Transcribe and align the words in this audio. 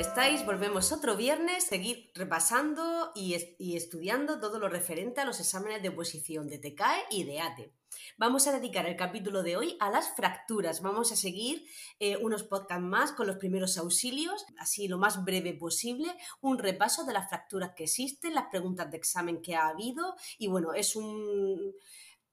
estáis? 0.00 0.46
Volvemos 0.46 0.92
otro 0.92 1.14
viernes, 1.14 1.64
seguir 1.64 2.10
repasando 2.14 3.12
y, 3.14 3.34
estudiando 3.74 4.40
todo 4.40 4.58
lo 4.58 4.68
referente 4.68 5.20
a 5.20 5.26
los 5.26 5.40
exámenes 5.40 5.82
de 5.82 5.90
oposición 5.90 6.48
de 6.48 6.58
TECAE 6.58 7.04
y 7.10 7.24
de 7.24 7.40
ATE. 7.40 7.74
Vamos 8.16 8.46
a 8.46 8.52
dedicar 8.52 8.86
el 8.86 8.96
capítulo 8.96 9.42
de 9.42 9.58
hoy 9.58 9.76
a 9.78 9.90
las 9.90 10.14
fracturas. 10.16 10.80
Vamos 10.80 11.12
a 11.12 11.16
seguir 11.16 11.66
eh, 11.98 12.16
unos 12.16 12.44
podcasts 12.44 12.82
más 12.82 13.12
con 13.12 13.26
los 13.26 13.36
primeros 13.36 13.76
auxilios, 13.76 14.46
así 14.58 14.88
lo 14.88 14.96
más 14.96 15.22
breve 15.22 15.52
posible, 15.52 16.16
un 16.40 16.58
repaso 16.58 17.04
de 17.04 17.12
las 17.12 17.28
fracturas 17.28 17.72
que 17.76 17.84
existen, 17.84 18.34
las 18.34 18.46
preguntas 18.46 18.90
de 18.90 18.96
examen 18.96 19.42
que 19.42 19.54
ha 19.54 19.68
habido 19.68 20.16
y 20.38 20.46
bueno, 20.46 20.72
es 20.72 20.96
un 20.96 21.74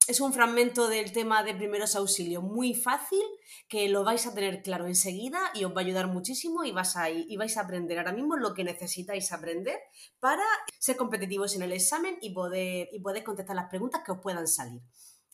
es 0.07 0.21
un 0.21 0.31
fragmento 0.31 0.88
del 0.88 1.11
tema 1.11 1.43
de 1.43 1.53
primeros 1.53 1.95
auxilios 1.95 2.41
muy 2.41 2.73
fácil 2.73 3.21
que 3.67 3.89
lo 3.89 4.05
vais 4.05 4.25
a 4.25 4.33
tener 4.33 4.61
claro 4.61 4.88
enseguida 4.88 5.39
y 5.53 5.66
os 5.66 5.71
va 5.71 5.81
a 5.81 5.83
ayudar 5.83 6.07
muchísimo 6.07 6.63
y, 6.63 6.71
vais 6.71 7.57
a 7.57 7.61
aprender 7.61 7.97
ahora 7.97 8.13
mismo 8.13 8.38
lo 8.38 8.53
que 8.53 8.63
necesitáis 8.63 9.33
aprender 9.33 9.77
para 10.20 10.43
ser 10.80 10.95
competitivos 10.95 11.55
en 11.55 11.63
el 11.63 11.73
examen 11.73 12.17
y 12.22 12.33
poder, 12.33 12.88
y 12.94 13.02
poder 13.02 13.23
contestar 13.25 13.58
las 13.58 13.69
preguntas 13.69 14.02
que 14.05 14.13
os 14.13 14.19
puedan 14.19 14.47
salir. 14.47 14.81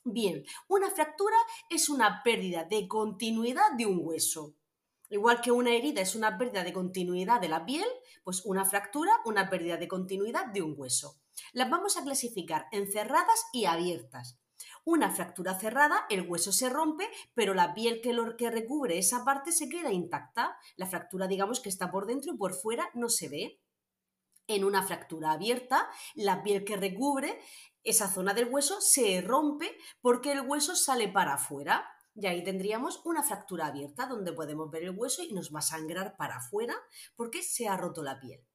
Bien, 0.03 0.43
una 0.67 0.89
fractura 0.89 1.37
es 1.69 1.87
una 1.87 2.21
pérdida 2.23 2.63
de 2.63 2.87
continuidad 2.87 3.73
de 3.77 3.85
un 3.85 3.99
hueso. 4.01 4.55
Igual 5.09 5.41
que 5.41 5.51
una 5.51 5.75
herida 5.75 6.01
es 6.01 6.15
una 6.15 6.39
pérdida 6.39 6.63
de 6.63 6.73
continuidad 6.73 7.39
de 7.39 7.49
la 7.49 7.63
piel, 7.63 7.87
pues 8.23 8.41
una 8.43 8.65
fractura, 8.65 9.11
una 9.25 9.51
pérdida 9.51 9.77
de 9.77 9.87
continuidad 9.87 10.47
de 10.47 10.63
un 10.63 10.73
hueso. 10.75 11.19
Las 11.53 11.69
vamos 11.69 11.95
a 11.95 12.03
clasificar 12.03 12.65
en 12.71 12.91
cerradas 12.91 13.45
y 13.53 13.65
abiertas. 13.65 14.42
Una 14.85 15.11
fractura 15.11 15.57
cerrada, 15.57 16.05
el 16.09 16.27
hueso 16.29 16.51
se 16.51 16.69
rompe, 16.69 17.09
pero 17.33 17.53
la 17.53 17.73
piel 17.73 18.01
que, 18.01 18.49
recubre 18.49 18.97
esa 18.97 19.23
parte 19.23 19.53
se 19.53 19.69
queda 19.69 19.93
intacta. 19.93 20.57
La 20.75 20.87
fractura, 20.87 21.27
digamos 21.27 21.61
que 21.61 21.69
está 21.69 21.89
por 21.89 22.05
dentro 22.05 22.33
y 22.33 22.37
por 22.37 22.53
fuera 22.53 22.89
no 22.93 23.07
se 23.07 23.29
ve. 23.29 23.61
En 24.45 24.65
una 24.65 24.83
fractura 24.83 25.31
abierta, 25.31 25.89
la 26.15 26.43
piel 26.43 26.65
que 26.65 26.75
recubre 26.75 27.39
esa 27.83 28.09
zona 28.09 28.33
del 28.33 28.49
hueso 28.49 28.81
se 28.81 29.21
rompe 29.21 29.77
porque 30.01 30.33
el 30.33 30.41
hueso 30.41 30.75
sale 30.75 31.07
para 31.07 31.35
afuera. 31.35 31.87
Y 32.15 32.27
ahí 32.27 32.43
tendríamos 32.43 33.01
una 33.05 33.23
fractura 33.23 33.67
abierta 33.67 34.05
donde 34.05 34.33
podemos 34.33 34.69
ver 34.69 34.83
el 34.83 34.97
hueso 34.97 35.23
y 35.23 35.31
nos 35.31 35.53
va 35.55 35.59
a 35.59 35.63
sangrar 35.63 36.17
para 36.17 36.37
afuera 36.37 36.75
porque 37.15 37.41
se 37.41 37.69
ha 37.69 37.77
roto 37.77 38.03
la 38.03 38.19
piel. 38.19 38.45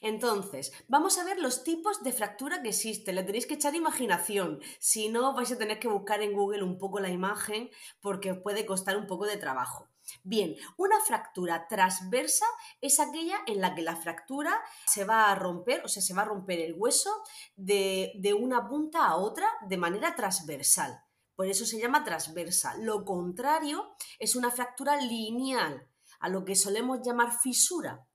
Entonces, 0.00 0.72
vamos 0.88 1.18
a 1.18 1.24
ver 1.24 1.38
los 1.38 1.64
tipos 1.64 2.02
de 2.02 2.12
fractura 2.12 2.62
que 2.62 2.70
existen. 2.70 3.14
Le 3.14 3.24
tenéis 3.24 3.46
que 3.46 3.54
echar 3.54 3.74
imaginación. 3.74 4.60
Si 4.78 5.08
no, 5.08 5.34
vais 5.34 5.52
a 5.52 5.58
tener 5.58 5.78
que 5.78 5.88
buscar 5.88 6.22
en 6.22 6.32
Google 6.32 6.62
un 6.62 6.78
poco 6.78 7.00
la 7.00 7.10
imagen 7.10 7.70
porque 8.00 8.34
puede 8.34 8.66
costar 8.66 8.96
un 8.96 9.06
poco 9.06 9.26
de 9.26 9.36
trabajo. 9.36 9.88
Bien, 10.22 10.54
una 10.76 11.00
fractura 11.00 11.66
transversa 11.68 12.46
es 12.80 13.00
aquella 13.00 13.38
en 13.46 13.60
la 13.60 13.74
que 13.74 13.82
la 13.82 13.96
fractura 13.96 14.60
se 14.86 15.04
va 15.04 15.30
a 15.30 15.34
romper, 15.34 15.82
o 15.84 15.88
sea, 15.88 16.02
se 16.02 16.14
va 16.14 16.22
a 16.22 16.26
romper 16.26 16.60
el 16.60 16.74
hueso 16.74 17.10
de, 17.56 18.12
de 18.16 18.34
una 18.34 18.68
punta 18.68 19.06
a 19.06 19.16
otra 19.16 19.48
de 19.66 19.76
manera 19.76 20.14
transversal. 20.14 21.02
Por 21.34 21.46
eso 21.46 21.64
se 21.64 21.80
llama 21.80 22.04
transversa. 22.04 22.76
Lo 22.78 23.04
contrario 23.04 23.94
es 24.18 24.36
una 24.36 24.50
fractura 24.50 25.00
lineal, 25.00 25.88
a 26.20 26.28
lo 26.28 26.44
que 26.44 26.54
solemos 26.54 27.00
llamar 27.02 27.32
fisura. 27.32 28.06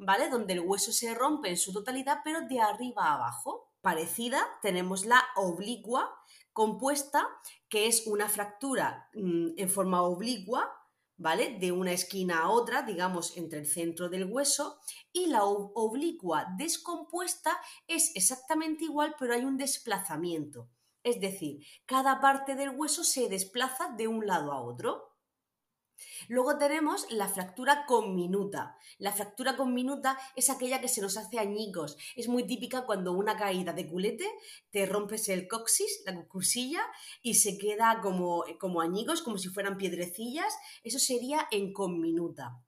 ¿Vale? 0.00 0.28
Donde 0.30 0.54
el 0.54 0.60
hueso 0.60 0.92
se 0.92 1.14
rompe 1.14 1.50
en 1.50 1.56
su 1.56 1.72
totalidad, 1.72 2.20
pero 2.24 2.46
de 2.48 2.60
arriba 2.60 3.04
a 3.06 3.14
abajo. 3.14 3.68
Parecida, 3.80 4.46
tenemos 4.62 5.04
la 5.04 5.22
oblicua 5.36 6.14
compuesta, 6.52 7.26
que 7.68 7.86
es 7.86 8.06
una 8.06 8.28
fractura 8.28 9.08
mm, 9.14 9.50
en 9.56 9.68
forma 9.68 10.02
oblicua, 10.02 10.70
¿vale? 11.16 11.58
De 11.58 11.70
una 11.70 11.92
esquina 11.92 12.40
a 12.40 12.50
otra, 12.50 12.82
digamos, 12.82 13.36
entre 13.36 13.60
el 13.60 13.66
centro 13.66 14.08
del 14.08 14.24
hueso, 14.24 14.78
y 15.12 15.26
la 15.26 15.44
oblicua 15.44 16.46
descompuesta 16.56 17.58
es 17.86 18.14
exactamente 18.16 18.84
igual, 18.84 19.14
pero 19.18 19.34
hay 19.34 19.44
un 19.44 19.58
desplazamiento. 19.58 20.68
Es 21.02 21.20
decir, 21.20 21.64
cada 21.86 22.20
parte 22.20 22.54
del 22.54 22.70
hueso 22.70 23.04
se 23.04 23.28
desplaza 23.28 23.94
de 23.96 24.08
un 24.08 24.26
lado 24.26 24.52
a 24.52 24.62
otro. 24.62 25.09
Luego 26.28 26.58
tenemos 26.58 27.06
la 27.10 27.28
fractura 27.28 27.84
conminuta. 27.86 28.76
La 28.98 29.12
fractura 29.12 29.56
conminuta 29.56 30.18
es 30.36 30.50
aquella 30.50 30.80
que 30.80 30.88
se 30.88 31.00
nos 31.00 31.16
hace 31.16 31.38
añicos. 31.38 31.96
Es 32.16 32.28
muy 32.28 32.46
típica 32.46 32.86
cuando 32.86 33.12
una 33.12 33.36
caída 33.36 33.72
de 33.72 33.88
culete 33.88 34.28
te 34.70 34.86
rompes 34.86 35.28
el 35.28 35.48
coxis, 35.48 36.02
la 36.06 36.26
cursilla, 36.26 36.82
y 37.22 37.34
se 37.34 37.58
queda 37.58 38.00
como, 38.02 38.44
como 38.58 38.80
añicos, 38.80 39.22
como 39.22 39.38
si 39.38 39.48
fueran 39.48 39.76
piedrecillas. 39.76 40.56
Eso 40.82 40.98
sería 40.98 41.48
en 41.50 41.72
conminuta. 41.72 42.60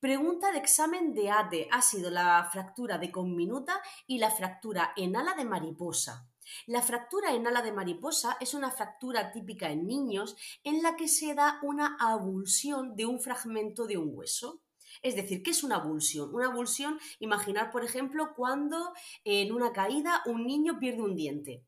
Pregunta 0.00 0.52
de 0.52 0.58
examen 0.58 1.14
de 1.14 1.30
ATE 1.30 1.68
ha 1.70 1.82
sido 1.82 2.10
la 2.10 2.48
fractura 2.52 2.98
de 2.98 3.10
conminuta 3.10 3.80
y 4.06 4.18
la 4.18 4.30
fractura 4.30 4.92
en 4.96 5.16
ala 5.16 5.34
de 5.34 5.44
mariposa. 5.44 6.28
La 6.66 6.82
fractura 6.82 7.34
en 7.34 7.46
ala 7.46 7.62
de 7.62 7.72
mariposa 7.72 8.36
es 8.40 8.54
una 8.54 8.70
fractura 8.70 9.32
típica 9.32 9.70
en 9.70 9.86
niños 9.86 10.36
en 10.62 10.82
la 10.82 10.96
que 10.96 11.08
se 11.08 11.34
da 11.34 11.58
una 11.62 11.96
avulsión 11.98 12.96
de 12.96 13.06
un 13.06 13.20
fragmento 13.20 13.86
de 13.86 13.98
un 13.98 14.10
hueso. 14.12 14.62
Es 15.02 15.16
decir, 15.16 15.42
¿qué 15.42 15.50
es 15.50 15.64
una 15.64 15.76
avulsión? 15.76 16.34
Una 16.34 16.46
avulsión, 16.46 16.98
imaginar, 17.18 17.70
por 17.70 17.84
ejemplo, 17.84 18.34
cuando 18.34 18.92
en 19.24 19.52
una 19.52 19.72
caída 19.72 20.22
un 20.26 20.46
niño 20.46 20.78
pierde 20.78 21.02
un 21.02 21.16
diente. 21.16 21.64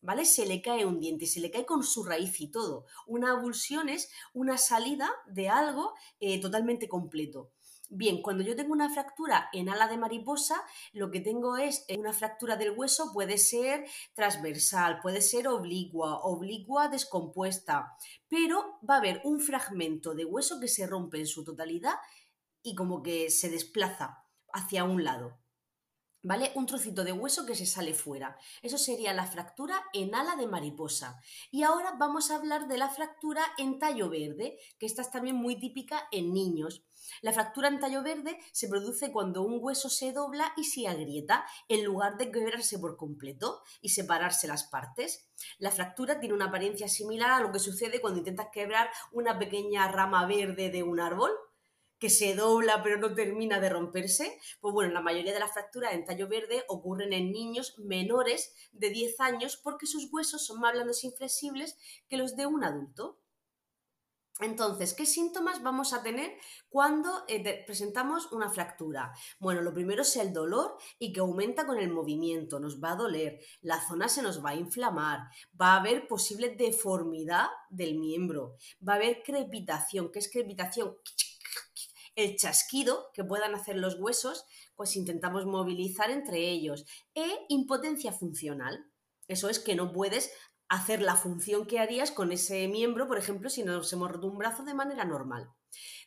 ¿Vale? 0.00 0.24
Se 0.24 0.46
le 0.46 0.62
cae 0.62 0.86
un 0.86 1.00
diente, 1.00 1.26
se 1.26 1.40
le 1.40 1.50
cae 1.50 1.66
con 1.66 1.82
su 1.82 2.04
raíz 2.04 2.40
y 2.40 2.48
todo. 2.48 2.86
Una 3.06 3.32
avulsión 3.32 3.88
es 3.88 4.10
una 4.32 4.56
salida 4.56 5.10
de 5.26 5.48
algo 5.48 5.94
eh, 6.20 6.40
totalmente 6.40 6.88
completo. 6.88 7.50
Bien, 7.90 8.20
cuando 8.20 8.44
yo 8.44 8.54
tengo 8.54 8.74
una 8.74 8.90
fractura 8.90 9.48
en 9.50 9.70
ala 9.70 9.88
de 9.88 9.96
mariposa, 9.96 10.62
lo 10.92 11.10
que 11.10 11.20
tengo 11.20 11.56
es 11.56 11.86
eh, 11.88 11.96
una 11.98 12.12
fractura 12.12 12.56
del 12.56 12.72
hueso, 12.76 13.12
puede 13.14 13.38
ser 13.38 13.86
transversal, 14.14 15.00
puede 15.00 15.22
ser 15.22 15.48
oblicua, 15.48 16.20
oblicua 16.20 16.88
descompuesta, 16.88 17.96
pero 18.28 18.78
va 18.88 18.96
a 18.96 18.98
haber 18.98 19.22
un 19.24 19.40
fragmento 19.40 20.14
de 20.14 20.26
hueso 20.26 20.60
que 20.60 20.68
se 20.68 20.86
rompe 20.86 21.18
en 21.18 21.26
su 21.26 21.44
totalidad 21.44 21.94
y 22.62 22.74
como 22.74 23.02
que 23.02 23.30
se 23.30 23.48
desplaza 23.48 24.22
hacia 24.52 24.84
un 24.84 25.02
lado. 25.02 25.38
¿Vale? 26.28 26.52
Un 26.56 26.66
trocito 26.66 27.04
de 27.04 27.12
hueso 27.12 27.46
que 27.46 27.54
se 27.54 27.64
sale 27.64 27.94
fuera. 27.94 28.36
Eso 28.60 28.76
sería 28.76 29.14
la 29.14 29.26
fractura 29.26 29.82
en 29.94 30.14
ala 30.14 30.36
de 30.36 30.46
mariposa. 30.46 31.22
Y 31.50 31.62
ahora 31.62 31.94
vamos 31.98 32.30
a 32.30 32.36
hablar 32.36 32.68
de 32.68 32.76
la 32.76 32.90
fractura 32.90 33.40
en 33.56 33.78
tallo 33.78 34.10
verde, 34.10 34.58
que 34.78 34.84
esta 34.84 35.00
es 35.00 35.10
también 35.10 35.36
muy 35.36 35.58
típica 35.58 36.06
en 36.12 36.34
niños. 36.34 36.84
La 37.22 37.32
fractura 37.32 37.68
en 37.68 37.80
tallo 37.80 38.02
verde 38.02 38.38
se 38.52 38.68
produce 38.68 39.10
cuando 39.10 39.40
un 39.40 39.56
hueso 39.58 39.88
se 39.88 40.12
dobla 40.12 40.52
y 40.58 40.64
se 40.64 40.86
agrieta, 40.86 41.46
en 41.66 41.82
lugar 41.82 42.18
de 42.18 42.30
quebrarse 42.30 42.78
por 42.78 42.98
completo 42.98 43.62
y 43.80 43.88
separarse 43.88 44.48
las 44.48 44.64
partes. 44.64 45.30
La 45.58 45.70
fractura 45.70 46.20
tiene 46.20 46.34
una 46.34 46.48
apariencia 46.48 46.88
similar 46.88 47.30
a 47.30 47.40
lo 47.40 47.52
que 47.52 47.58
sucede 47.58 48.02
cuando 48.02 48.18
intentas 48.18 48.48
quebrar 48.52 48.90
una 49.12 49.38
pequeña 49.38 49.90
rama 49.90 50.26
verde 50.26 50.68
de 50.68 50.82
un 50.82 51.00
árbol, 51.00 51.30
que 51.98 52.10
se 52.10 52.34
dobla 52.34 52.82
pero 52.82 52.98
no 52.98 53.14
termina 53.14 53.60
de 53.60 53.68
romperse, 53.68 54.38
pues 54.60 54.72
bueno, 54.72 54.92
la 54.92 55.00
mayoría 55.00 55.32
de 55.32 55.40
las 55.40 55.52
fracturas 55.52 55.94
en 55.94 56.04
tallo 56.04 56.28
verde 56.28 56.64
ocurren 56.68 57.12
en 57.12 57.32
niños 57.32 57.78
menores 57.78 58.54
de 58.72 58.90
10 58.90 59.20
años 59.20 59.56
porque 59.56 59.86
sus 59.86 60.12
huesos 60.12 60.46
son 60.46 60.60
más 60.60 60.72
blandos 60.72 61.02
e 61.04 61.08
inflexibles 61.08 61.76
que 62.08 62.16
los 62.16 62.36
de 62.36 62.46
un 62.46 62.64
adulto. 62.64 63.18
Entonces, 64.40 64.94
¿qué 64.94 65.04
síntomas 65.04 65.62
vamos 65.64 65.92
a 65.92 66.02
tener 66.02 66.30
cuando 66.68 67.24
eh, 67.26 67.64
presentamos 67.66 68.30
una 68.30 68.48
fractura? 68.48 69.12
Bueno, 69.40 69.62
lo 69.62 69.74
primero 69.74 70.02
es 70.02 70.16
el 70.16 70.32
dolor 70.32 70.76
y 70.98 71.12
que 71.12 71.20
aumenta 71.20 71.66
con 71.66 71.78
el 71.78 71.90
movimiento, 71.90 72.60
nos 72.60 72.80
va 72.80 72.92
a 72.92 72.96
doler, 72.96 73.40
la 73.62 73.80
zona 73.80 74.08
se 74.08 74.22
nos 74.22 74.44
va 74.44 74.50
a 74.50 74.54
inflamar, 74.54 75.28
va 75.60 75.72
a 75.72 75.80
haber 75.80 76.06
posible 76.06 76.54
deformidad 76.54 77.48
del 77.68 77.98
miembro, 77.98 78.54
va 78.86 78.92
a 78.92 78.96
haber 78.96 79.24
crepitación, 79.24 80.12
¿qué 80.12 80.20
es 80.20 80.30
crepitación? 80.30 80.96
El 82.18 82.36
chasquido 82.36 83.10
que 83.14 83.22
puedan 83.22 83.54
hacer 83.54 83.76
los 83.76 83.94
huesos, 84.00 84.44
pues 84.74 84.96
intentamos 84.96 85.46
movilizar 85.46 86.10
entre 86.10 86.50
ellos. 86.50 86.84
E 87.14 87.46
impotencia 87.48 88.12
funcional. 88.12 88.90
Eso 89.28 89.48
es 89.48 89.60
que 89.60 89.76
no 89.76 89.92
puedes 89.92 90.32
hacer 90.68 91.00
la 91.00 91.14
función 91.14 91.64
que 91.64 91.78
harías 91.78 92.10
con 92.10 92.32
ese 92.32 92.66
miembro, 92.66 93.06
por 93.06 93.18
ejemplo, 93.18 93.48
si 93.48 93.62
nos 93.62 93.92
hemos 93.92 94.10
roto 94.10 94.26
un 94.26 94.36
brazo 94.36 94.64
de 94.64 94.74
manera 94.74 95.04
normal. 95.04 95.48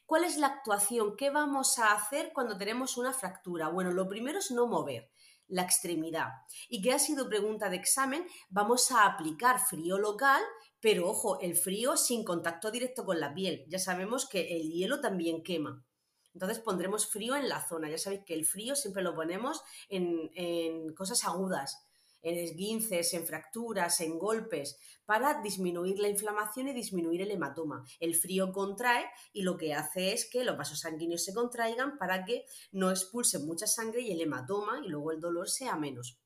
¿Cuál 0.06 0.26
es 0.26 0.36
la 0.36 0.48
actuación? 0.48 1.16
¿Qué 1.16 1.30
vamos 1.30 1.80
a 1.80 1.94
hacer 1.94 2.32
cuando 2.34 2.58
tenemos 2.58 2.98
una 2.98 3.14
fractura? 3.14 3.70
Bueno, 3.70 3.92
lo 3.92 4.10
primero 4.10 4.40
es 4.40 4.52
no 4.52 4.68
mover 4.68 5.10
la 5.48 5.62
extremidad. 5.62 6.28
Y 6.68 6.82
que 6.82 6.92
ha 6.92 7.00
sido 7.00 7.30
pregunta 7.30 7.70
de 7.70 7.78
examen, 7.78 8.28
vamos 8.50 8.92
a 8.92 9.06
aplicar 9.06 9.60
frío 9.60 9.98
local, 9.98 10.42
pero 10.82 11.10
ojo, 11.10 11.40
el 11.40 11.56
frío 11.56 11.96
sin 11.96 12.26
contacto 12.26 12.70
directo 12.70 13.06
con 13.06 13.22
la 13.22 13.34
piel. 13.34 13.64
Ya 13.70 13.80
sabemos 13.80 14.28
que 14.28 14.58
el 14.58 14.70
hielo 14.72 15.00
también 15.00 15.42
quema. 15.42 15.86
Entonces 16.34 16.60
pondremos 16.60 17.08
frío 17.08 17.36
en 17.36 17.50
la 17.50 17.66
zona. 17.68 17.90
Ya 17.90 17.98
sabéis 17.98 18.24
que 18.26 18.34
el 18.34 18.46
frío 18.46 18.76
siempre 18.76 19.04
lo 19.04 19.16
ponemos 19.16 19.62
en, 19.90 20.94
cosas 20.96 21.24
agudas. 21.26 21.88
en 22.24 22.38
esguinces, 22.38 23.16
en 23.16 23.26
fracturas, 23.26 24.00
en 24.00 24.20
golpes, 24.20 24.78
para 25.06 25.42
disminuir 25.42 25.98
la 25.98 26.08
inflamación 26.08 26.68
y 26.68 26.74
disminuir 26.74 27.24
el 27.24 27.32
hematoma. 27.32 27.84
El 28.00 28.14
frío 28.14 28.52
contrae 28.52 29.06
y 29.34 29.42
lo 29.42 29.58
que 29.58 29.74
hace 29.74 30.14
es 30.14 30.30
que 30.30 30.44
los 30.44 30.56
vasos 30.56 30.82
sanguíneos 30.82 31.24
se 31.24 31.34
contraigan 31.34 31.98
para 31.98 32.24
que 32.24 32.46
no 32.72 32.92
expulsen 32.92 33.48
mucha 33.48 33.66
sangre 33.66 34.02
y 34.02 34.12
el 34.12 34.22
hematoma 34.22 34.82
y 34.86 34.90
luego 34.90 35.12
el 35.12 35.20
dolor 35.20 35.50
sea 35.50 35.76
menos. 35.78 36.22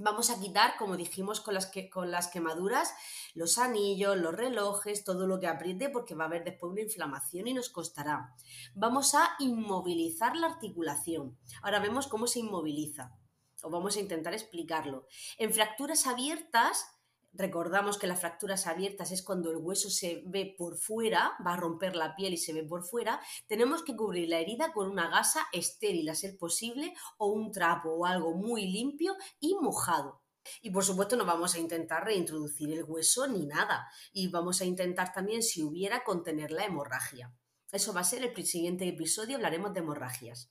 Vamos 0.00 0.30
a 0.30 0.38
quitar, 0.38 0.76
como 0.78 0.96
dijimos 0.96 1.40
con 1.40 1.54
las, 1.54 1.66
que, 1.66 1.90
con 1.90 2.12
las 2.12 2.28
quemaduras, 2.28 2.94
los 3.34 3.58
anillos, 3.58 4.16
los 4.16 4.32
relojes, 4.32 5.02
todo 5.02 5.26
lo 5.26 5.40
que 5.40 5.48
apriete 5.48 5.88
porque 5.88 6.14
va 6.14 6.24
a 6.24 6.26
haber 6.28 6.44
después 6.44 6.70
una 6.70 6.82
inflamación 6.82 7.48
y 7.48 7.54
nos 7.54 7.68
costará. 7.68 8.34
Vamos 8.74 9.16
a 9.16 9.30
inmovilizar 9.40 10.36
la 10.36 10.46
articulación. 10.46 11.36
Ahora 11.62 11.80
vemos 11.80 12.06
cómo 12.06 12.28
se 12.28 12.38
inmoviliza 12.38 13.18
o 13.62 13.70
vamos 13.70 13.96
a 13.96 14.00
intentar 14.00 14.34
explicarlo. 14.34 15.06
En 15.36 15.52
fracturas 15.52 16.06
abiertas 16.06 16.86
Recordamos 17.32 17.98
que 17.98 18.06
las 18.06 18.20
fracturas 18.20 18.66
abiertas 18.66 19.12
es 19.12 19.22
cuando 19.22 19.50
el 19.50 19.58
hueso 19.58 19.90
se 19.90 20.22
ve 20.26 20.54
por 20.56 20.76
fuera, 20.78 21.32
va 21.46 21.54
a 21.54 21.56
romper 21.56 21.94
la 21.94 22.16
piel 22.16 22.32
y 22.32 22.38
se 22.38 22.52
ve 22.52 22.64
por 22.64 22.84
fuera. 22.84 23.20
Tenemos 23.46 23.82
que 23.82 23.94
cubrir 23.94 24.28
la 24.28 24.38
herida 24.38 24.72
con 24.72 24.90
una 24.90 25.08
gasa 25.08 25.46
estéril 25.52 26.08
a 26.08 26.14
ser 26.14 26.36
posible 26.38 26.94
o 27.18 27.26
un 27.26 27.52
trapo 27.52 27.90
o 27.90 28.06
algo 28.06 28.34
muy 28.34 28.66
limpio 28.66 29.16
y 29.40 29.54
mojado. 29.56 30.22
Y 30.62 30.70
por 30.70 30.84
supuesto 30.84 31.16
no 31.16 31.26
vamos 31.26 31.54
a 31.54 31.58
intentar 31.58 32.04
reintroducir 32.04 32.72
el 32.72 32.84
hueso 32.84 33.26
ni 33.26 33.46
nada. 33.46 33.88
Y 34.12 34.28
vamos 34.28 34.60
a 34.60 34.64
intentar 34.64 35.12
también, 35.12 35.42
si 35.42 35.62
hubiera, 35.62 36.04
contener 36.04 36.50
la 36.50 36.64
hemorragia. 36.64 37.34
Eso 37.70 37.92
va 37.92 38.00
a 38.00 38.04
ser 38.04 38.24
el 38.24 38.46
siguiente 38.46 38.88
episodio, 38.88 39.36
hablaremos 39.36 39.74
de 39.74 39.80
hemorragias. 39.80 40.50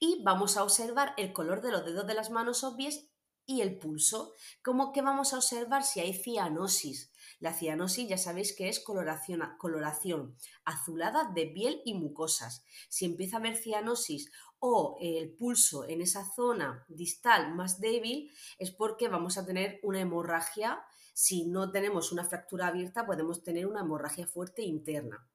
Y 0.00 0.22
vamos 0.24 0.56
a 0.56 0.64
observar 0.64 1.14
el 1.16 1.32
color 1.32 1.62
de 1.62 1.70
los 1.70 1.84
dedos 1.84 2.06
de 2.06 2.14
las 2.14 2.30
manos 2.30 2.64
obvias 2.64 3.08
y 3.48 3.62
el 3.62 3.78
pulso. 3.78 4.34
¿Cómo 4.62 4.92
que 4.92 5.00
vamos 5.00 5.32
a 5.32 5.38
observar 5.38 5.82
si 5.82 6.00
hay 6.00 6.12
cianosis? 6.12 7.10
La 7.40 7.54
cianosis 7.54 8.06
ya 8.06 8.18
sabéis 8.18 8.54
que 8.54 8.68
es 8.68 8.78
coloración, 8.78 9.42
coloración 9.58 10.36
azulada 10.64 11.24
de 11.34 11.46
piel 11.46 11.80
y 11.84 11.94
mucosas. 11.94 12.62
Si 12.90 13.06
empieza 13.06 13.36
a 13.36 13.40
haber 13.40 13.56
cianosis 13.56 14.30
o 14.58 14.98
el 15.00 15.32
pulso 15.32 15.88
en 15.88 16.02
esa 16.02 16.24
zona 16.24 16.84
distal 16.88 17.54
más 17.54 17.80
débil, 17.80 18.30
es 18.58 18.70
porque 18.70 19.08
vamos 19.08 19.38
a 19.38 19.46
tener 19.46 19.80
una 19.82 20.00
hemorragia. 20.00 20.84
Si 21.14 21.46
no 21.46 21.70
tenemos 21.70 22.12
una 22.12 22.24
fractura 22.24 22.66
abierta, 22.66 23.06
podemos 23.06 23.42
tener 23.42 23.66
una 23.66 23.80
hemorragia 23.80 24.26
fuerte 24.26 24.62
interna. 24.62 25.26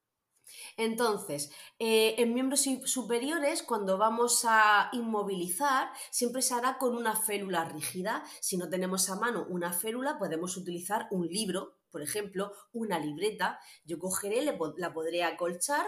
Entonces, 0.76 1.50
eh, 1.78 2.14
en 2.18 2.34
miembros 2.34 2.66
superiores, 2.84 3.62
cuando 3.62 3.98
vamos 3.98 4.44
a 4.48 4.90
inmovilizar, 4.92 5.90
siempre 6.10 6.42
se 6.42 6.54
hará 6.54 6.78
con 6.78 6.96
una 6.96 7.16
férula 7.16 7.64
rígida. 7.64 8.24
Si 8.40 8.56
no 8.56 8.68
tenemos 8.68 9.08
a 9.10 9.16
mano 9.16 9.46
una 9.48 9.72
férula, 9.72 10.18
podemos 10.18 10.56
utilizar 10.56 11.08
un 11.10 11.26
libro, 11.26 11.76
por 11.90 12.02
ejemplo, 12.02 12.52
una 12.72 12.98
libreta. 12.98 13.58
Yo 13.84 13.98
cogeré, 13.98 14.42
la 14.42 14.92
podré 14.92 15.24
acolchar, 15.24 15.86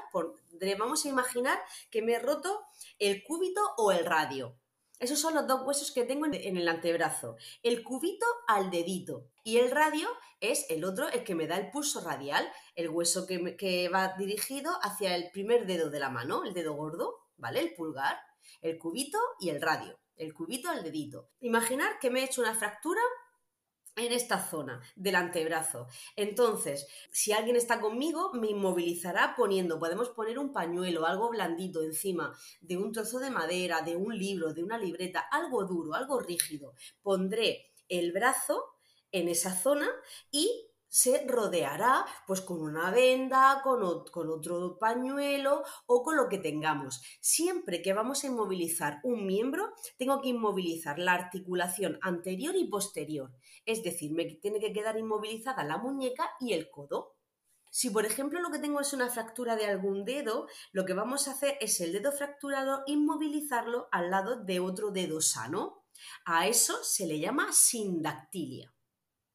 vamos 0.78 1.04
a 1.04 1.08
imaginar 1.08 1.58
que 1.90 2.02
me 2.02 2.14
he 2.14 2.18
roto 2.18 2.64
el 2.98 3.24
cúbito 3.24 3.60
o 3.76 3.92
el 3.92 4.04
radio. 4.04 4.56
Esos 4.98 5.20
son 5.20 5.34
los 5.34 5.46
dos 5.46 5.62
huesos 5.66 5.93
que 5.93 6.04
tengo 6.04 6.26
en 6.26 6.56
el 6.56 6.69
antebrazo. 6.69 7.37
El 7.62 7.82
cubito 7.82 8.26
al 8.48 8.70
dedito. 8.70 9.26
Y 9.44 9.58
el 9.58 9.70
radio 9.70 10.08
es 10.40 10.66
el 10.70 10.84
otro, 10.84 11.08
el 11.08 11.22
que 11.22 11.34
me 11.34 11.46
da 11.46 11.56
el 11.56 11.70
pulso 11.70 12.00
radial, 12.00 12.50
el 12.75 12.88
hueso 12.88 13.26
que, 13.26 13.56
que 13.56 13.88
va 13.88 14.14
dirigido 14.16 14.72
hacia 14.82 15.14
el 15.14 15.31
primer 15.31 15.66
dedo 15.66 15.90
de 15.90 16.00
la 16.00 16.10
mano, 16.10 16.44
el 16.44 16.54
dedo 16.54 16.75
gordo, 16.75 17.26
¿vale? 17.37 17.60
El 17.60 17.75
pulgar, 17.75 18.19
el 18.62 18.78
cubito 18.78 19.19
y 19.38 19.50
el 19.50 19.60
radio. 19.60 19.98
El 20.16 20.32
cubito 20.32 20.70
al 20.70 20.82
dedito. 20.82 21.28
Imaginar 21.40 21.99
que 21.99 22.10
me 22.10 22.20
he 22.20 22.25
hecho 22.25 22.40
una 22.40 22.54
fractura 22.54 23.02
en 23.96 24.12
esta 24.12 24.38
zona 24.38 24.81
del 24.94 25.16
antebrazo. 25.16 25.88
Entonces, 26.14 26.87
si 27.10 27.32
alguien 27.32 27.56
está 27.56 27.81
conmigo, 27.81 28.32
me 28.34 28.48
inmovilizará 28.48 29.34
poniendo, 29.37 29.78
podemos 29.78 30.10
poner 30.10 30.38
un 30.38 30.52
pañuelo, 30.52 31.06
algo 31.06 31.31
blandito 31.31 31.82
encima 31.82 32.37
de 32.60 32.76
un 32.76 32.93
trozo 32.93 33.19
de 33.19 33.31
madera, 33.31 33.82
de 33.82 33.96
un 33.96 34.16
libro, 34.16 34.52
de 34.52 34.62
una 34.62 34.78
libreta, 34.78 35.20
algo 35.31 35.64
duro, 35.64 35.94
algo 35.94 36.20
rígido. 36.20 36.75
Pondré 37.02 37.72
el 37.88 38.12
brazo 38.12 38.64
en 39.12 39.28
esa 39.28 39.54
zona 39.54 39.88
y 40.31 40.69
se 40.88 41.26
rodeará 41.26 42.04
pues 42.26 42.40
con 42.40 42.60
una 42.60 42.90
venda, 42.90 43.60
con, 43.62 43.82
otro 43.82 44.78
pañuelo 44.78 45.62
o 45.86 46.02
con 46.02 46.16
lo 46.16 46.28
que 46.28 46.38
tengamos. 46.38 47.02
Siempre 47.20 47.82
que 47.82 47.92
vamos 47.92 48.24
a 48.24 48.28
inmovilizar 48.28 49.00
un 49.02 49.26
miembro, 49.26 49.72
tengo 49.98 50.20
que 50.20 50.30
inmovilizar 50.30 50.98
la 50.98 51.14
articulación 51.14 51.98
anterior 52.02 52.54
y 52.56 52.68
posterior. 52.68 53.32
Es 53.64 53.82
decir, 53.82 54.12
me 54.12 54.24
tiene 54.24 54.60
que 54.60 54.72
quedar 54.72 54.98
inmovilizada 54.98 55.64
la 55.64 55.78
muñeca 55.78 56.30
y 56.40 56.52
el 56.52 56.70
codo. 56.70 57.16
Si 57.70 57.90
por 57.90 58.06
ejemplo 58.06 58.40
lo 58.40 58.50
que 58.50 58.58
tengo 58.58 58.80
es 58.80 58.92
una 58.92 59.10
fractura 59.10 59.56
de 59.56 59.66
algún 59.66 60.04
dedo, 60.04 60.46
lo 60.72 60.86
que 60.86 60.94
vamos 60.94 61.28
a 61.28 61.32
hacer 61.32 61.58
es 61.60 61.80
el 61.80 61.92
dedo 61.92 62.10
fracturado 62.12 62.82
inmovilizarlo 62.86 63.88
al 63.92 64.10
lado 64.10 64.42
de 64.42 64.60
otro 64.60 64.92
dedo 64.92 65.20
sano. 65.20 65.84
A 66.24 66.46
eso 66.46 66.82
se 66.82 67.06
le 67.06 67.18
llama 67.18 67.52
sindactilia. 67.52 68.75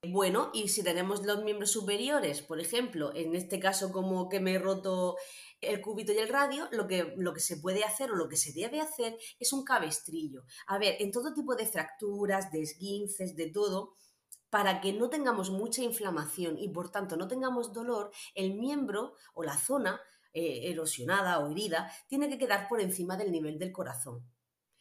Bueno, 0.03 0.50
y 0.51 0.69
si 0.69 0.83
tenemos 0.83 1.24
los 1.27 1.44
miembros 1.44 1.69
superiores, 1.71 2.42
por 2.42 2.59
ejemplo, 2.59 3.13
en 3.13 3.36
este 3.36 3.59
caso 3.59 3.92
como 3.92 4.30
que 4.30 4.39
me 4.39 4.56
he 4.56 4.59
roto 4.59 5.15
el 5.62 5.80
cúbito 5.80 6.12
y 6.12 6.18
el 6.18 6.27
radio, 6.27 6.68
lo 6.71 6.88
que, 6.88 7.13
lo 7.18 7.33
que 7.36 7.39
se 7.39 7.57
puede 7.57 7.83
hacer 7.83 8.09
o 8.09 8.15
lo 8.15 8.27
que 8.27 8.36
se 8.36 8.51
debe 8.51 8.81
hacer 8.81 9.15
es 9.39 9.53
un 9.53 9.63
cabestrillo. 9.63 10.44
A 10.65 10.80
ver, 10.80 10.95
en 11.00 11.12
todo 11.12 11.36
tipo 11.36 11.56
de 11.56 11.68
fracturas, 11.68 12.51
de 12.51 12.63
esguinces, 12.63 13.36
de 13.36 13.51
todo, 13.51 13.94
para 14.50 14.81
que 14.81 14.92
no 14.92 15.07
tengamos 15.09 15.51
mucha 15.51 15.83
inflamación 15.83 16.57
y 16.57 16.69
por 16.69 16.89
tanto 16.89 17.15
no 17.15 17.27
tengamos 17.27 17.71
dolor, 17.71 18.12
el 18.33 18.56
miembro 18.56 19.13
o 19.36 19.44
la 19.44 19.56
zona 19.56 20.01
eh, 20.33 20.71
erosionada 20.71 21.38
o 21.39 21.51
herida 21.51 21.92
tiene 22.07 22.27
que 22.27 22.39
quedar 22.39 22.68
por 22.68 22.81
encima 22.81 23.18
del 23.18 23.31
nivel 23.31 23.59
del 23.59 23.71
corazón. 23.71 24.25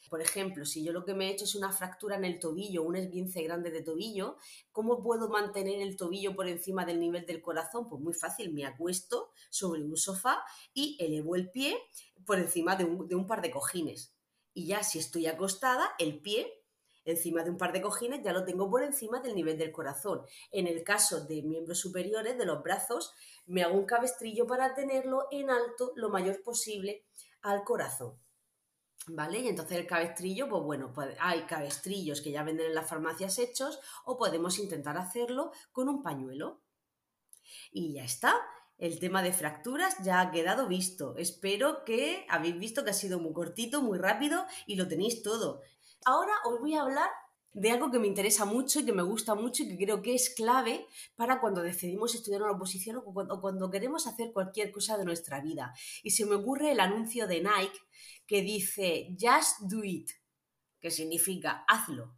Por 0.08 0.23
ejemplo, 0.23 0.64
si 0.64 0.82
yo 0.82 0.93
lo 0.93 1.05
que 1.05 1.14
me 1.14 1.29
he 1.29 1.32
hecho 1.32 1.44
es 1.44 1.54
una 1.54 1.73
fractura 1.73 2.16
en 2.16 2.25
el 2.25 2.38
tobillo, 2.38 2.83
un 2.83 2.97
esguince 2.97 3.42
grande 3.42 3.71
de 3.71 3.83
tobillo, 3.83 4.37
¿cómo 4.73 5.02
puedo 5.02 5.28
mantener 5.28 5.80
el 5.80 5.97
tobillo 5.97 6.35
por 6.35 6.49
encima 6.49 6.85
del 6.85 6.99
nivel 6.99 7.26
del 7.26 7.42
corazón? 7.42 7.88
Pues 7.88 8.00
muy 8.00 8.14
fácil, 8.14 8.52
me 8.52 8.64
acuesto 8.64 9.30
sobre 9.50 9.85
un 9.85 9.97
sofá 9.97 10.42
y 10.73 10.97
elevo 10.99 11.37
el 11.37 11.50
pie 11.50 11.78
por 12.25 12.38
encima 12.38 12.76
de 12.76 12.85
un, 12.85 13.26
par 13.26 13.42
de 13.42 13.50
cojines. 13.50 14.14
Y 14.54 14.66
ya 14.66 14.83
si 14.83 14.99
estoy 14.99 15.26
acostada, 15.26 15.90
el 15.99 16.21
pie 16.21 16.50
encima 17.04 17.42
de 17.45 17.50
un 17.50 17.57
par 17.57 17.73
de 17.73 17.80
cojines 17.80 18.23
ya 18.23 18.33
lo 18.33 18.45
tengo 18.45 18.71
por 18.71 18.83
encima 18.83 19.21
del 19.21 19.35
nivel 19.35 19.59
del 19.59 19.73
corazón. 19.73 20.23
En 20.50 20.66
el 20.66 20.83
caso 20.83 21.25
de 21.26 21.42
miembros 21.42 21.78
superiores, 21.78 22.37
de 22.37 22.47
los 22.47 22.62
brazos, 22.62 23.12
me 23.47 23.62
hago 23.62 23.76
un 23.76 23.87
cabestrillo 23.87 24.47
para 24.47 24.75
tenerlo 24.75 25.26
en 25.30 25.50
alto 25.50 25.92
lo 25.95 26.09
mayor 26.09 26.42
posible 26.42 27.04
al 27.42 27.64
corazón. 27.64 28.19
¿Vale? 29.07 29.40
Y 29.40 29.49
entonces 29.49 29.78
el 29.78 29.87
cabestrillo, 29.87 30.49
pues 30.49 30.62
bueno, 30.62 30.92
pues 30.92 31.16
hay 31.21 31.42
cabestrillos 31.42 32.21
que 32.21 32.30
ya 32.30 32.42
venden 32.42 32.66
en 32.66 32.75
las 32.75 32.88
farmacias 32.88 33.38
hechos 33.38 33.80
o 34.04 34.16
podemos 34.16 34.59
intentar 34.59 34.97
hacerlo 34.99 35.52
con 35.73 35.88
un 35.88 36.02
pañuelo. 36.02 36.62
Y 37.73 37.95
ya 37.95 38.04
está. 38.04 38.35
El 38.78 38.99
tema 38.99 39.23
de 39.23 39.33
fracturas 39.33 39.97
ya 40.02 40.21
ha 40.21 40.30
quedado 40.30 40.66
visto. 40.66 41.14
Espero 41.16 41.85
que 41.85 42.25
habéis 42.30 42.59
visto 42.59 42.85
que 42.85 42.90
ha 42.90 42.95
sido 42.95 43.19
muy 43.19 43.33
cortito, 43.33 43.83
muy 43.83 43.99
rápido 43.99 44.47
y 44.66 44.76
lo 44.76 44.88
tenéis 44.88 45.23
todo. 45.23 45.61
Ahora 46.04 46.33
os 46.47 46.61
voy 46.61 46.75
a 46.75 46.83
hablar 46.83 47.11
de 47.52 47.71
algo 47.71 47.90
que 47.90 47.99
me 47.99 48.07
interesa 48.07 48.45
mucho 48.45 48.80
y 48.80 48.85
que 48.85 48.92
me 48.92 49.02
gusta 49.02 49.35
mucho 49.35 49.62
y 49.62 49.69
que 49.69 49.85
creo 49.85 50.02
que 50.02 50.14
es 50.14 50.30
clave 50.30 50.87
para 51.16 51.40
cuando 51.40 51.62
decidimos 51.62 52.14
estudiar 52.14 52.42
una 52.42 52.52
oposición 52.52 53.02
o 53.04 53.40
cuando, 53.40 53.71
queremos 53.71 54.07
hacer 54.07 54.33
cualquier 54.33 54.71
cosa 54.71 54.97
de 54.97 55.04
nuestra 55.04 55.40
vida. 55.40 55.75
Y 56.02 56.11
se 56.11 56.26
me 56.26 56.37
ocurre 56.37 56.73
el 56.73 56.80
anuncio 56.80 57.26
de 57.26 57.42
Nike 57.42 57.78
que 58.26 58.42
dice 58.42 59.16
Just 59.19 59.61
do 59.62 59.83
it, 59.83 60.11
que 60.80 60.90
significa 60.90 61.64
hazlo. 61.66 62.16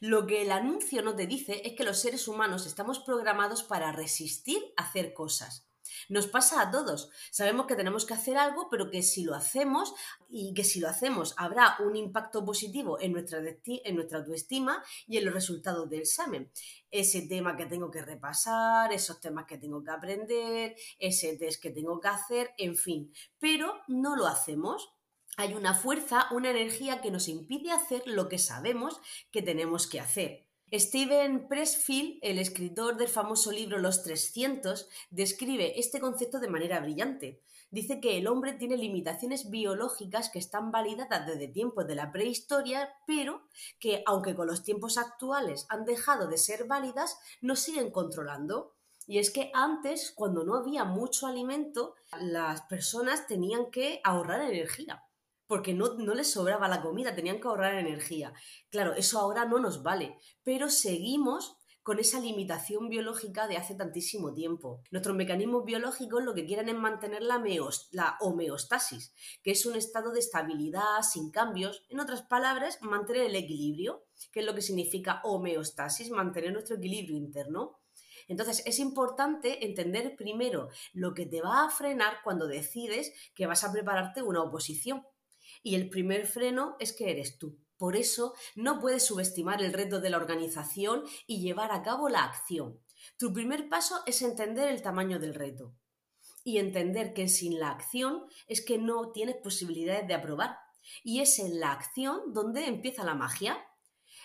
Lo 0.00 0.26
que 0.26 0.42
el 0.42 0.50
anuncio 0.50 1.02
no 1.02 1.14
te 1.14 1.28
dice 1.28 1.62
es 1.64 1.74
que 1.74 1.84
los 1.84 2.00
seres 2.00 2.26
humanos 2.26 2.66
estamos 2.66 2.98
programados 2.98 3.62
para 3.62 3.92
resistir 3.92 4.60
a 4.76 4.82
hacer 4.82 5.14
cosas. 5.14 5.67
Nos 6.08 6.26
pasa 6.26 6.62
a 6.62 6.70
todos. 6.70 7.10
Sabemos 7.30 7.66
que 7.66 7.76
tenemos 7.76 8.06
que 8.06 8.14
hacer 8.14 8.36
algo, 8.36 8.68
pero 8.70 8.90
que 8.90 9.02
si 9.02 9.24
lo 9.24 9.34
hacemos 9.34 9.94
y 10.28 10.54
que 10.54 10.64
si 10.64 10.80
lo 10.80 10.88
hacemos 10.88 11.34
habrá 11.36 11.76
un 11.80 11.96
impacto 11.96 12.44
positivo 12.44 12.98
en 13.00 13.12
nuestra, 13.12 13.40
en 13.40 13.94
nuestra 13.94 14.18
autoestima 14.18 14.82
y 15.06 15.18
en 15.18 15.26
los 15.26 15.34
resultados 15.34 15.88
del 15.88 16.00
examen. 16.00 16.50
Ese 16.90 17.22
tema 17.22 17.56
que 17.56 17.66
tengo 17.66 17.90
que 17.90 18.02
repasar, 18.02 18.92
esos 18.92 19.20
temas 19.20 19.44
que 19.46 19.58
tengo 19.58 19.84
que 19.84 19.90
aprender, 19.90 20.76
ese 20.98 21.36
test 21.36 21.62
que 21.62 21.70
tengo 21.70 22.00
que 22.00 22.08
hacer, 22.08 22.50
en 22.56 22.76
fin. 22.76 23.12
Pero 23.38 23.80
no 23.88 24.16
lo 24.16 24.26
hacemos 24.26 24.94
hay 25.38 25.54
una 25.54 25.72
fuerza, 25.72 26.26
una 26.32 26.50
energía 26.50 27.00
que 27.00 27.12
nos 27.12 27.28
impide 27.28 27.70
hacer 27.70 28.02
lo 28.06 28.28
que 28.28 28.38
sabemos 28.38 29.00
que 29.30 29.40
tenemos 29.40 29.86
que 29.86 30.00
hacer. 30.00 30.47
Steven 30.70 31.48
Pressfield, 31.48 32.18
el 32.20 32.38
escritor 32.38 32.98
del 32.98 33.08
famoso 33.08 33.50
libro 33.50 33.78
Los 33.78 34.02
300, 34.02 34.86
describe 35.08 35.80
este 35.80 35.98
concepto 35.98 36.40
de 36.40 36.48
manera 36.48 36.80
brillante. 36.80 37.42
dice 37.70 38.00
que 38.00 38.18
el 38.18 38.26
hombre 38.26 38.52
tiene 38.52 38.76
limitaciones 38.76 39.48
biológicas 39.50 40.28
que 40.28 40.38
están 40.38 40.70
validadas 40.70 41.26
desde 41.26 41.48
tiempos 41.48 41.86
de 41.86 41.94
la 41.94 42.12
prehistoria, 42.12 42.90
pero 43.06 43.48
que 43.78 44.02
aunque 44.06 44.34
con 44.34 44.46
los 44.46 44.62
tiempos 44.62 44.98
actuales 44.98 45.66
han 45.70 45.86
dejado 45.86 46.28
de 46.28 46.36
ser 46.36 46.66
válidas, 46.66 47.18
nos 47.40 47.60
siguen 47.60 47.90
controlando. 47.90 48.74
Y 49.06 49.18
es 49.18 49.30
que 49.30 49.50
antes, 49.54 50.12
cuando 50.14 50.44
no 50.44 50.54
había 50.54 50.84
mucho 50.84 51.26
alimento, 51.26 51.94
las 52.20 52.60
personas 52.62 53.26
tenían 53.26 53.70
que 53.70 54.02
ahorrar 54.04 54.42
energía, 54.42 55.07
porque 55.48 55.74
no, 55.74 55.96
les 56.14 56.30
sobraba 56.30 56.68
la 56.68 56.82
comida, 56.82 57.14
tenían 57.16 57.40
que 57.40 57.48
ahorrar 57.48 57.74
energía. 57.74 58.32
Claro, 58.70 58.94
eso 58.94 59.18
ahora 59.18 59.46
no 59.46 59.58
nos 59.58 59.82
vale, 59.82 60.16
pero 60.44 60.68
seguimos 60.68 61.56
con 61.82 61.98
esa 61.98 62.20
limitación 62.20 62.90
biológica 62.90 63.48
de 63.48 63.56
hace 63.56 63.74
tantísimo 63.74 64.34
tiempo. 64.34 64.82
Nuestros 64.90 65.16
mecanismos 65.16 65.64
biológicos 65.64 66.22
lo 66.22 66.34
que 66.34 66.44
quieren 66.44 66.68
es 66.68 66.74
mantener 66.74 67.22
la 67.22 68.18
homeostasis, 68.20 69.14
que 69.42 69.52
es 69.52 69.64
un 69.64 69.74
estado 69.74 70.12
de 70.12 70.20
estabilidad 70.20 71.00
sin 71.00 71.30
cambios. 71.30 71.82
En 71.88 71.98
otras 71.98 72.20
palabras, 72.20 72.78
mantener 72.82 73.22
el 73.22 73.36
equilibrio, 73.36 74.04
que 74.30 74.40
es 74.40 74.46
lo 74.46 74.54
que 74.54 74.60
significa 74.60 75.22
homeostasis, 75.24 76.10
mantener 76.10 76.52
nuestro 76.52 76.76
equilibrio 76.76 77.16
interno. 77.16 77.80
Entonces 78.26 78.62
es 78.66 78.78
importante 78.80 79.64
entender 79.64 80.14
primero 80.14 80.68
lo 80.92 81.14
que 81.14 81.24
te 81.24 81.40
va 81.40 81.64
a 81.64 81.70
frenar 81.70 82.18
cuando 82.22 82.46
decides 82.46 83.14
que 83.34 83.46
vas 83.46 83.64
a 83.64 83.72
prepararte 83.72 84.20
una 84.20 84.42
oposición. 84.42 85.06
Y 85.62 85.74
el 85.74 85.88
primer 85.88 86.26
freno 86.26 86.76
es 86.80 86.92
que 86.92 87.10
eres 87.10 87.38
tú. 87.38 87.58
Por 87.76 87.96
eso 87.96 88.34
no 88.56 88.80
puedes 88.80 89.06
subestimar 89.06 89.62
el 89.62 89.72
reto 89.72 90.00
de 90.00 90.10
la 90.10 90.16
organización 90.16 91.04
y 91.26 91.40
llevar 91.40 91.70
a 91.72 91.82
cabo 91.82 92.08
la 92.08 92.24
acción. 92.24 92.80
Tu 93.16 93.32
primer 93.32 93.68
paso 93.68 94.00
es 94.06 94.22
entender 94.22 94.68
el 94.68 94.82
tamaño 94.82 95.18
del 95.18 95.34
reto 95.34 95.74
y 96.44 96.58
entender 96.58 97.12
que 97.12 97.28
sin 97.28 97.58
la 97.60 97.70
acción 97.70 98.24
es 98.46 98.64
que 98.64 98.78
no 98.78 99.12
tienes 99.12 99.36
posibilidades 99.36 100.06
de 100.08 100.14
aprobar. 100.14 100.58
Y 101.02 101.20
es 101.20 101.38
en 101.38 101.60
la 101.60 101.72
acción 101.72 102.32
donde 102.32 102.66
empieza 102.66 103.04
la 103.04 103.14
magia. 103.14 103.58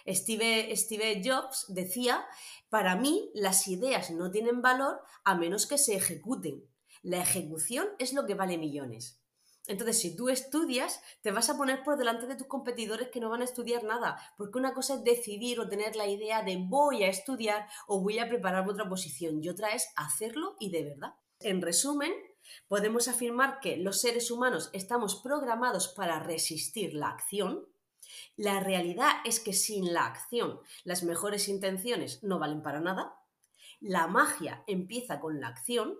Steve, 0.07 1.21
Jobs 1.23 1.65
decía, 1.67 2.25
para 2.69 2.95
mí 2.95 3.29
las 3.33 3.67
ideas 3.67 4.11
no 4.11 4.31
tienen 4.31 4.61
valor 4.61 5.01
a 5.23 5.35
menos 5.35 5.67
que 5.67 5.77
se 5.77 5.95
ejecuten. 5.95 6.63
La 7.01 7.21
ejecución 7.21 7.89
es 7.99 8.13
lo 8.13 8.25
que 8.25 8.35
vale 8.35 8.57
millones. 8.57 9.22
Entonces, 9.65 9.99
si 9.99 10.15
tú 10.15 10.27
estudias, 10.27 11.01
te 11.21 11.31
vas 11.31 11.49
a 11.49 11.55
poner 11.55 11.83
por 11.83 11.97
delante 11.97 12.27
de 12.27 12.35
tus 12.35 12.47
competidores 12.47 13.09
que 13.09 13.21
no 13.21 13.29
van 13.29 13.41
a 13.41 13.45
estudiar 13.45 13.83
nada, 13.83 14.19
porque 14.37 14.57
una 14.57 14.73
cosa 14.73 14.95
es 14.95 15.03
decidir 15.03 15.59
o 15.59 15.69
tener 15.69 15.95
la 15.95 16.07
idea 16.07 16.43
de 16.43 16.57
voy 16.57 17.03
a 17.03 17.07
estudiar 17.07 17.67
o 17.87 18.01
voy 18.01 18.19
a 18.19 18.27
preparar 18.27 18.67
otra 18.67 18.89
posición 18.89 19.41
y 19.41 19.47
otra 19.47 19.69
es 19.69 19.87
hacerlo 19.95 20.57
y 20.59 20.69
de 20.69 20.83
verdad. 20.83 21.13
En 21.39 21.61
resumen, 21.61 22.13
podemos 22.67 23.07
afirmar 23.07 23.61
que 23.61 23.77
los 23.77 24.01
seres 24.01 24.31
humanos 24.31 24.69
estamos 24.73 25.15
programados 25.15 25.87
para 25.87 26.19
resistir 26.19 26.93
la 26.93 27.09
acción. 27.09 27.65
La 28.35 28.59
realidad 28.59 29.11
es 29.23 29.39
que 29.39 29.53
sin 29.53 29.93
la 29.93 30.05
acción 30.05 30.59
las 30.83 31.03
mejores 31.03 31.47
intenciones 31.47 32.21
no 32.21 32.37
valen 32.37 32.61
para 32.61 32.81
nada. 32.81 33.15
La 33.79 34.07
magia 34.07 34.63
empieza 34.67 35.21
con 35.21 35.39
la 35.39 35.47
acción 35.47 35.97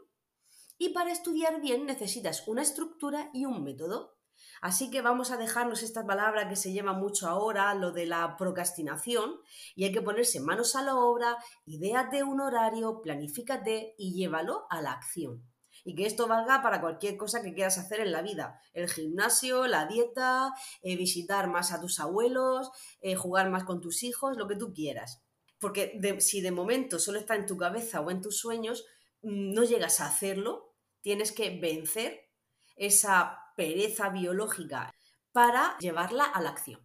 y 0.83 0.89
para 0.89 1.13
estudiar 1.13 1.61
bien 1.61 1.85
necesitas 1.85 2.45
una 2.45 2.61
estructura 2.61 3.29
y 3.33 3.45
un 3.45 3.63
método. 3.63 4.17
Así 4.61 4.91
que 4.91 5.01
vamos 5.01 5.31
a 5.31 5.37
dejarnos 5.37 5.81
esta 5.81 6.05
palabra 6.05 6.49
que 6.49 6.57
se 6.57 6.73
llama 6.73 6.91
mucho 6.91 7.29
ahora, 7.29 7.73
lo 7.73 7.93
de 7.93 8.05
la 8.05 8.35
procrastinación, 8.35 9.39
y 9.75 9.85
hay 9.85 9.93
que 9.93 10.01
ponerse 10.01 10.41
manos 10.41 10.75
a 10.75 10.81
la 10.81 10.97
obra, 10.97 11.37
idéate 11.65 12.23
un 12.23 12.41
horario, 12.41 12.99
planifícate 13.01 13.95
y 13.97 14.13
llévalo 14.13 14.65
a 14.69 14.81
la 14.81 14.91
acción. 14.91 15.49
Y 15.85 15.95
que 15.95 16.05
esto 16.05 16.27
valga 16.27 16.61
para 16.61 16.81
cualquier 16.81 17.15
cosa 17.15 17.41
que 17.41 17.53
quieras 17.53 17.77
hacer 17.77 18.01
en 18.01 18.11
la 18.11 18.21
vida. 18.21 18.59
El 18.73 18.89
gimnasio, 18.89 19.67
la 19.67 19.85
dieta, 19.85 20.53
eh, 20.81 20.97
visitar 20.97 21.47
más 21.49 21.71
a 21.71 21.79
tus 21.79 22.01
abuelos, 22.01 22.71
eh, 22.99 23.15
jugar 23.15 23.49
más 23.49 23.63
con 23.63 23.79
tus 23.79 24.03
hijos, 24.03 24.35
lo 24.35 24.49
que 24.49 24.57
tú 24.57 24.73
quieras. 24.73 25.23
Porque 25.61 25.97
si 26.19 26.41
de 26.41 26.51
momento 26.51 26.99
solo 26.99 27.19
está 27.19 27.35
en 27.35 27.45
tu 27.45 27.55
cabeza 27.55 28.01
o 28.01 28.11
en 28.11 28.21
tus 28.21 28.37
sueños, 28.37 28.85
no 29.23 29.63
llegas 29.63 30.01
a 30.01 30.07
hacerlo, 30.07 30.72
tienes 31.03 31.31
que 31.31 31.59
vencer 31.59 32.31
esa 32.75 33.37
pereza 33.55 34.09
biológica 34.09 34.91
para 35.31 35.77
llevarla 35.77 36.23
a 36.23 36.41
la 36.41 36.49
acción. 36.49 36.81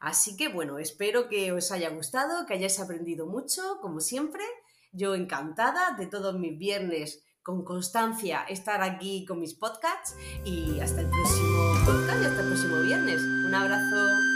Así 0.00 0.36
que 0.36 0.48
bueno, 0.48 0.78
espero 0.78 1.28
que 1.28 1.52
os 1.52 1.70
haya 1.70 1.90
gustado, 1.90 2.46
que 2.46 2.54
hayáis 2.54 2.80
aprendido 2.80 3.26
mucho, 3.26 3.78
como 3.82 4.00
siempre. 4.00 4.44
Yo 4.92 5.14
encantada 5.14 5.96
de 5.98 6.06
todos 6.06 6.38
mis 6.38 6.56
viernes 6.58 7.24
con 7.42 7.64
constancia 7.64 8.44
estar 8.48 8.82
aquí 8.82 9.26
con 9.26 9.40
mis 9.40 9.54
podcasts 9.54 10.16
y 10.44 10.80
hasta 10.80 11.02
el 11.02 11.10
próximo 11.10 11.74
podcast 11.84 12.22
y 12.22 12.26
hasta 12.26 12.40
el 12.40 12.48
próximo 12.48 12.80
viernes. 12.82 13.20
Un 13.20 13.54
abrazo. 13.54 14.33